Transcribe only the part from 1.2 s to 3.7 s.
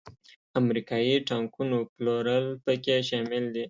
ټانکونو پلورل پکې شامل دي.